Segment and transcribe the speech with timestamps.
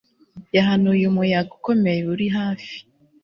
[0.55, 2.73] yahanuye umuyaga ukomeye uri hafi